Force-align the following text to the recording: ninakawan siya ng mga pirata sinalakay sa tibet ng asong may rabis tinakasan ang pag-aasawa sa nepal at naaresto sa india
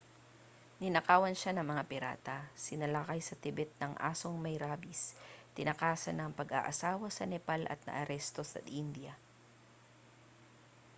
ninakawan 0.81 1.35
siya 1.37 1.51
ng 1.55 1.65
mga 1.71 1.83
pirata 1.91 2.37
sinalakay 2.65 3.19
sa 3.23 3.37
tibet 3.43 3.69
ng 3.77 3.93
asong 4.11 4.33
may 4.39 4.55
rabis 4.65 5.01
tinakasan 5.57 6.17
ang 6.19 6.31
pag-aasawa 6.39 7.07
sa 7.13 7.25
nepal 7.31 7.61
at 7.73 7.77
naaresto 7.87 8.41
sa 8.47 8.57
india 8.81 9.13